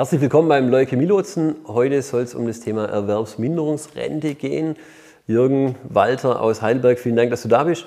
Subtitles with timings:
[0.00, 1.56] Herzlich willkommen beim Leukämie-Lotsen.
[1.66, 4.76] Heute soll es um das Thema Erwerbsminderungsrente gehen.
[5.26, 7.84] Jürgen Walter aus Heidelberg, vielen Dank, dass du da bist.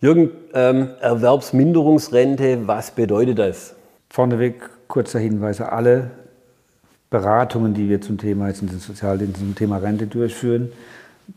[0.00, 3.74] Jürgen, ähm, Erwerbsminderungsrente, was bedeutet das?
[4.08, 6.12] Vorneweg kurzer Hinweis, alle
[7.10, 10.70] Beratungen, die wir zum Thema jetzt den Sozialdiensten zum Thema Rente durchführen,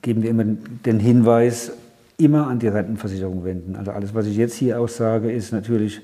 [0.00, 1.72] geben wir immer den Hinweis,
[2.16, 3.76] immer an die Rentenversicherung wenden.
[3.76, 6.00] Also alles, was ich jetzt hier aussage, ist natürlich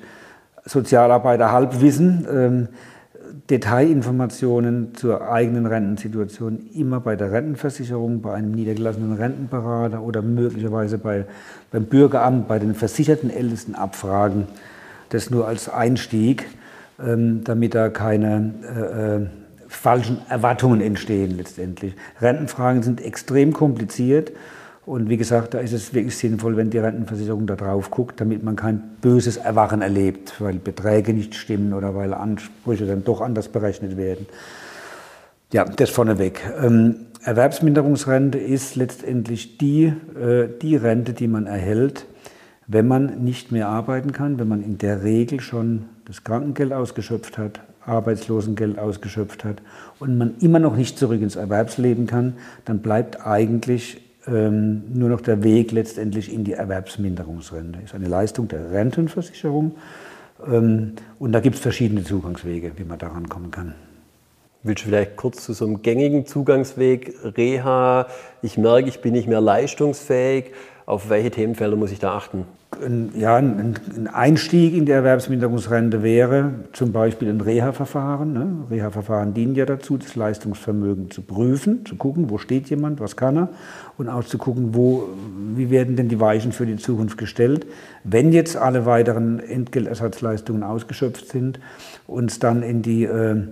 [0.66, 2.28] Sozialarbeiter Halbwissen.
[2.30, 2.68] Ähm,
[3.48, 11.25] Detailinformationen zur eigenen Rentensituation immer bei der Rentenversicherung, bei einem niedergelassenen Rentenberater oder möglicherweise bei,
[11.71, 14.46] beim Bürgeramt, bei den versicherten Ältesten abfragen.
[15.11, 16.46] Das nur als Einstieg,
[17.04, 19.26] ähm, damit da keine äh, äh,
[19.68, 21.94] falschen Erwartungen entstehen letztendlich.
[22.21, 24.32] Rentenfragen sind extrem kompliziert
[24.90, 28.43] und wie gesagt, da ist es wirklich sinnvoll, wenn die Rentenversicherung da drauf guckt, damit
[28.43, 33.47] man kein böses Erwachen erlebt, weil Beträge nicht stimmen oder weil Ansprüche dann doch anders
[33.47, 34.27] berechnet werden.
[35.53, 36.41] Ja, das vorneweg.
[36.61, 42.06] Ähm, Erwerbsminderungsrente ist letztendlich die, äh, die Rente, die man erhält,
[42.66, 47.38] wenn man nicht mehr arbeiten kann, wenn man in der Regel schon das Krankengeld ausgeschöpft
[47.38, 49.62] hat, Arbeitslosengeld ausgeschöpft hat
[50.00, 55.20] und man immer noch nicht zurück ins Erwerbsleben kann, dann bleibt eigentlich ähm, nur noch
[55.20, 57.80] der Weg letztendlich in die Erwerbsminderungsrente.
[57.84, 59.77] Ist eine Leistung der Rentenversicherung.
[60.46, 63.74] Ähm, und da gibt es verschiedene Zugangswege, wie man daran kommen kann.
[64.62, 68.08] Willst du vielleicht kurz zu so einem gängigen Zugangsweg, Reha,
[68.42, 70.52] ich merke, ich bin nicht mehr leistungsfähig,
[70.91, 72.44] auf welche Themenfelder muss ich da achten?
[73.14, 78.33] ja, ein, Einstieg in die Erwerbsminderungsrente wäre zum Beispiel ein Reha-Verfahren.
[78.33, 78.46] Ne?
[78.70, 83.36] Reha-Verfahren dienen ja dazu, das Leistungsvermögen zu prüfen, zu gucken, wo steht jemand, was kann
[83.36, 83.48] er
[83.98, 85.08] und auch zu gucken, wo,
[85.56, 87.66] wie werden denn die Weichen für die Zukunft gestellt.
[88.05, 91.61] Wenn jetzt alle weiteren Entgeltersatzleistungen ausgeschöpft sind
[92.06, 93.42] und es dann in die, äh,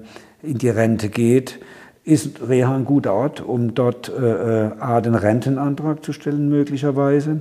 [0.42, 1.58] in die Rente geht,
[2.08, 7.40] ist Reha ein guter Ort, um dort äh, äh A, den Rentenantrag zu stellen möglicherweise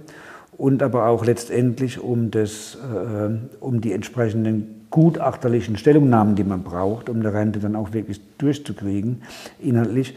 [0.58, 3.30] und aber auch letztendlich um, das, äh,
[3.62, 9.22] um die entsprechenden gutachterlichen Stellungnahmen, die man braucht, um eine Rente dann auch wirklich durchzukriegen,
[9.62, 10.16] inhaltlich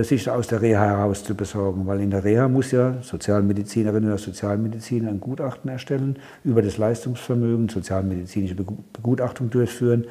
[0.00, 1.86] sich aus der Reha heraus zu besorgen.
[1.86, 7.68] Weil in der Reha muss ja Sozialmedizinerin oder Sozialmediziner ein Gutachten erstellen über das Leistungsvermögen,
[7.68, 10.06] sozialmedizinische Begutachtung durchführen.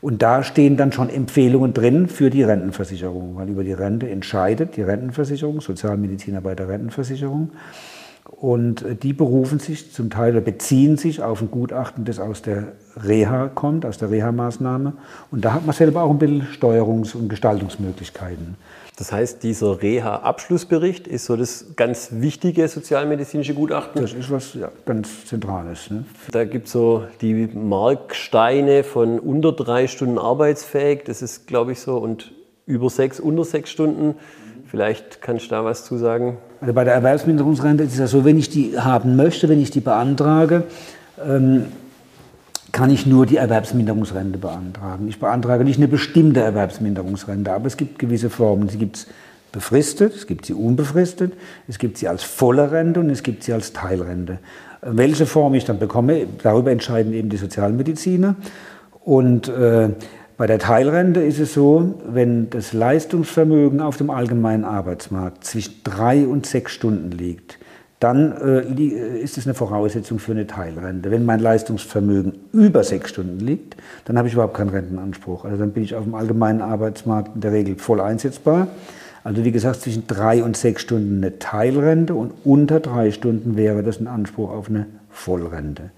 [0.00, 4.76] Und da stehen dann schon Empfehlungen drin für die Rentenversicherung, weil über die Rente entscheidet
[4.76, 7.50] die Rentenversicherung, Sozialmediziner bei der Rentenversicherung.
[8.24, 12.42] Und äh, die berufen sich zum Teil oder beziehen sich auf ein Gutachten, das aus
[12.42, 14.94] der Reha kommt, aus der Reha-Maßnahme.
[15.30, 18.56] Und da hat man selber auch ein bisschen Steuerungs- und Gestaltungsmöglichkeiten.
[19.00, 24.02] Das heißt, dieser Reha-Abschlussbericht ist so das ganz wichtige sozialmedizinische Gutachten?
[24.02, 25.90] Das ist was ja, ganz Zentrales.
[25.90, 26.04] Ne?
[26.32, 31.80] Da gibt es so die Marksteine von unter drei Stunden arbeitsfähig, das ist glaube ich
[31.80, 32.32] so, und
[32.66, 34.16] über sechs, unter sechs Stunden.
[34.66, 36.36] Vielleicht kannst du da was zu sagen?
[36.60, 39.70] Also bei der Erwerbsminderungsrente ist es ja so, wenn ich die haben möchte, wenn ich
[39.70, 40.64] die beantrage,
[41.26, 41.68] ähm,
[42.80, 45.06] kann ich nur die Erwerbsminderungsrente beantragen.
[45.06, 48.70] Ich beantrage nicht eine bestimmte Erwerbsminderungsrente, aber es gibt gewisse Formen.
[48.70, 49.06] Sie gibt es
[49.52, 51.34] befristet, es gibt sie unbefristet,
[51.68, 54.38] es gibt sie als volle Rente und es gibt sie als Teilrente.
[54.80, 58.36] Welche Form ich dann bekomme, darüber entscheiden eben die Sozialmediziner.
[59.04, 59.90] Und äh,
[60.38, 66.26] bei der Teilrente ist es so, wenn das Leistungsvermögen auf dem allgemeinen Arbeitsmarkt zwischen drei
[66.26, 67.58] und sechs Stunden liegt,
[68.00, 71.10] dann äh, äh, ist es eine Voraussetzung für eine Teilrente.
[71.10, 75.44] Wenn mein Leistungsvermögen über sechs Stunden liegt, dann habe ich überhaupt keinen Rentenanspruch.
[75.44, 78.68] Also dann bin ich auf dem allgemeinen Arbeitsmarkt in der Regel voll einsetzbar.
[79.22, 83.82] Also wie gesagt, zwischen drei und sechs Stunden eine Teilrente und unter drei Stunden wäre
[83.82, 85.90] das ein Anspruch auf eine Vollrente.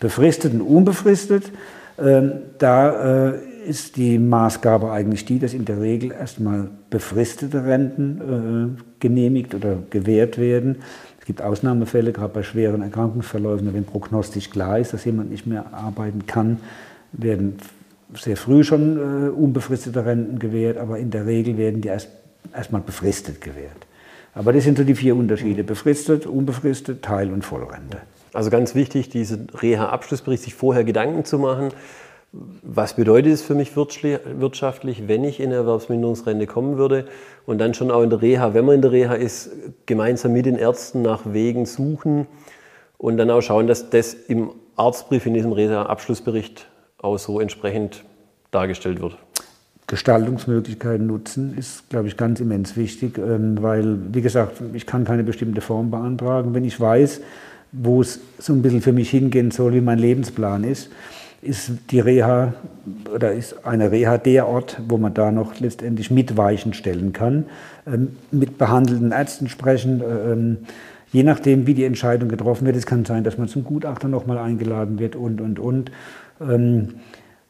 [0.00, 1.52] Befristet und unbefristet,
[1.98, 2.22] äh,
[2.58, 3.38] da äh,
[3.68, 9.78] ist die Maßgabe eigentlich die, dass in der Regel erstmal befristete Renten äh, genehmigt oder
[9.90, 10.76] gewährt werden.
[11.20, 15.72] Es gibt Ausnahmefälle, gerade bei schweren Erkrankungsverläufen, wenn prognostisch klar ist, dass jemand nicht mehr
[15.72, 16.58] arbeiten kann,
[17.12, 17.56] werden
[18.14, 22.08] sehr früh schon äh, unbefristete Renten gewährt, aber in der Regel werden die erst
[22.54, 23.86] erstmal befristet gewährt.
[24.34, 27.98] Aber das sind so die vier Unterschiede: befristet, unbefristet, Teil- und Vollrente.
[28.32, 31.70] Also ganz wichtig, diesen Reha-Abschlussbericht sich vorher Gedanken zu machen
[32.32, 37.06] was bedeutet es für mich wirtschaftlich, wenn ich in Erwerbsminderungsrente kommen würde
[37.46, 39.50] und dann schon auch in der Reha, wenn man in der Reha ist,
[39.86, 42.26] gemeinsam mit den Ärzten nach Wegen suchen
[42.98, 46.66] und dann auch schauen, dass das im Arztbrief in diesem Reha-Abschlussbericht
[46.98, 48.04] auch so entsprechend
[48.50, 49.16] dargestellt wird.
[49.86, 55.22] Gestaltungsmöglichkeiten nutzen ist, glaube ich, ganz immens wichtig, ähm, weil, wie gesagt, ich kann keine
[55.22, 56.54] bestimmte Form beantragen.
[56.54, 57.20] Wenn ich weiß,
[57.70, 60.90] wo es so ein bisschen für mich hingehen soll, wie mein Lebensplan ist,
[61.46, 62.54] ist die Reha
[63.14, 67.46] oder ist eine Reha der Ort, wo man da noch letztendlich mit Weichen stellen kann,
[67.86, 70.02] ähm, mit behandelnden Ärzten sprechen.
[70.02, 70.56] Ähm,
[71.12, 74.38] je nachdem, wie die Entscheidung getroffen wird, es kann sein, dass man zum Gutachter nochmal
[74.38, 75.90] eingeladen wird und, und, und.
[76.40, 76.94] Ähm,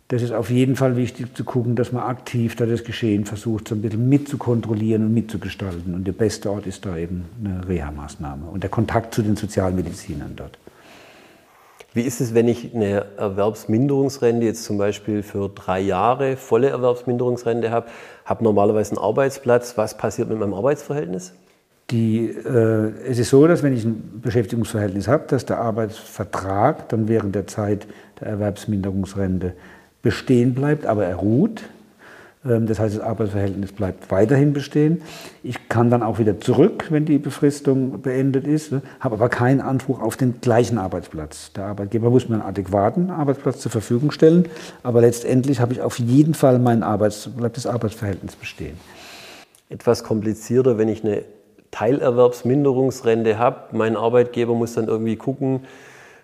[0.09, 3.67] das ist auf jeden Fall wichtig zu gucken, dass man aktiv da das Geschehen versucht,
[3.67, 5.95] so ein bisschen mitzukontrollieren und mitzugestalten.
[5.95, 10.35] Und der beste Ort ist da eben eine Reha-Maßnahme und der Kontakt zu den Sozialmedizinern
[10.37, 10.57] dort.
[11.97, 17.71] Wie ist es, wenn ich eine Erwerbsminderungsrente jetzt zum Beispiel für drei Jahre volle Erwerbsminderungsrente
[17.71, 17.87] habe,
[18.27, 19.79] habe normalerweise einen Arbeitsplatz?
[19.79, 21.33] Was passiert mit meinem Arbeitsverhältnis?
[21.91, 27.09] Die, äh, es ist so, dass wenn ich ein Beschäftigungsverhältnis habe, dass der Arbeitsvertrag dann
[27.09, 27.87] während der Zeit
[28.21, 29.55] der Erwerbsminderungsrente
[30.03, 31.63] bestehen bleibt, aber er ruht.
[32.49, 35.03] Ähm, das heißt, das Arbeitsverhältnis bleibt weiterhin bestehen.
[35.43, 39.61] Ich kann dann auch wieder zurück, wenn die Befristung beendet ist, ne, habe aber keinen
[39.61, 41.53] Anspruch auf den gleichen Arbeitsplatz.
[41.53, 44.47] Der Arbeitgeber muss mir einen adäquaten Arbeitsplatz zur Verfügung stellen,
[44.83, 48.77] aber letztendlich habe ich auf jeden Fall mein Arbeits, bleibt das Arbeitsverhältnis bestehen.
[49.69, 51.23] Etwas komplizierter, wenn ich eine
[51.73, 53.77] Teilerwerbsminderungsrente habe.
[53.77, 55.61] Mein Arbeitgeber muss dann irgendwie gucken,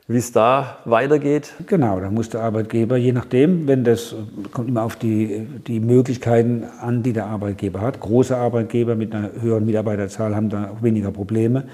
[0.09, 1.55] wie es da weitergeht?
[1.67, 4.15] Genau, da muss der Arbeitgeber, je nachdem, wenn das
[4.53, 8.01] kommt immer auf die, die Möglichkeiten an, die der Arbeitgeber hat.
[8.01, 11.65] Große Arbeitgeber mit einer höheren Mitarbeiterzahl haben da auch weniger Probleme.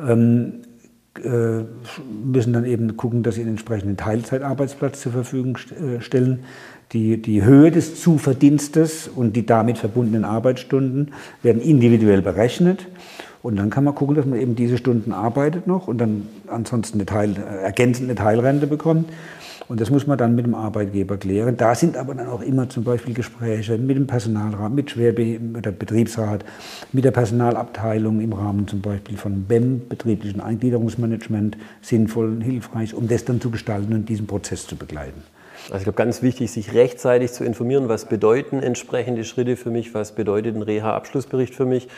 [0.00, 0.62] Ähm,
[1.24, 1.64] äh,
[2.24, 6.44] müssen dann eben gucken, dass sie einen entsprechenden Teilzeitarbeitsplatz zur Verfügung äh, stellen.
[6.92, 12.86] Die, die Höhe des Zuverdienstes und die damit verbundenen Arbeitsstunden werden individuell berechnet.
[13.42, 16.98] Und dann kann man gucken, dass man eben diese Stunden arbeitet noch und dann ansonsten
[16.98, 19.08] eine Teil, äh, Teilrente bekommt.
[19.68, 21.58] Und das muss man dann mit dem Arbeitgeber klären.
[21.58, 26.44] Da sind aber dann auch immer zum Beispiel Gespräche mit dem Personalrat, mit Schwerbe Betriebsrat,
[26.92, 33.08] mit der Personalabteilung im Rahmen zum Beispiel von BEM, betrieblichen Eingliederungsmanagement, sinnvoll und hilfreich, um
[33.08, 35.22] das dann zu gestalten und diesen Prozess zu begleiten.
[35.66, 39.92] Also ich glaube, ganz wichtig, sich rechtzeitig zu informieren, was bedeuten entsprechende Schritte für mich,
[39.92, 41.88] was bedeutet ein Reha-Abschlussbericht für mich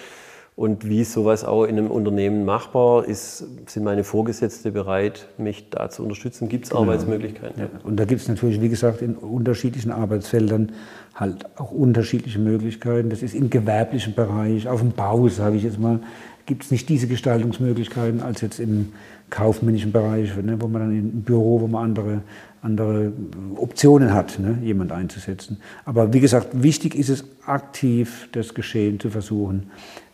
[0.56, 5.70] und wie ist sowas auch in einem Unternehmen machbar ist, sind meine Vorgesetzte bereit, mich
[5.70, 6.48] da zu unterstützen?
[6.48, 6.82] Gibt es genau.
[6.82, 7.62] Arbeitsmöglichkeiten?
[7.62, 7.68] Ja.
[7.82, 10.72] Und da gibt es natürlich, wie gesagt, in unterschiedlichen Arbeitsfeldern
[11.14, 13.08] halt auch unterschiedliche Möglichkeiten.
[13.08, 16.00] Das ist im gewerblichen Bereich, auf dem Bau, sage ich jetzt mal,
[16.46, 18.92] gibt es nicht diese Gestaltungsmöglichkeiten als jetzt im
[19.30, 22.22] kaufmännischen Bereich, ne, wo man dann im Büro, wo man andere,
[22.60, 23.12] andere
[23.56, 25.58] Optionen hat, ne, jemand einzusetzen.
[25.84, 29.70] Aber wie gesagt, wichtig ist es, aktiv das Geschehen zu versuchen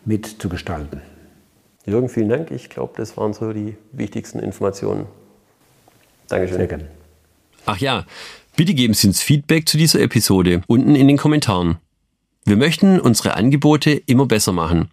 [0.07, 1.01] mitzugestalten.
[1.85, 2.51] Jürgen, vielen Dank.
[2.51, 5.05] Ich glaube, das waren so die wichtigsten Informationen.
[6.27, 6.57] Dankeschön.
[6.57, 6.87] Sehr gerne.
[7.65, 8.05] Ach ja,
[8.55, 11.77] bitte geben Sie uns Feedback zu dieser Episode unten in den Kommentaren.
[12.45, 14.89] Wir möchten unsere Angebote immer besser machen.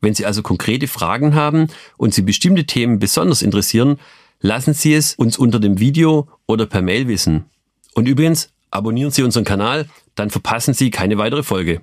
[0.00, 3.98] Wenn Sie also konkrete Fragen haben und Sie bestimmte Themen besonders interessieren,
[4.40, 7.46] lassen Sie es uns unter dem Video oder per Mail wissen.
[7.94, 11.80] Und übrigens, abonnieren Sie unseren Kanal, dann verpassen Sie keine weitere Folge.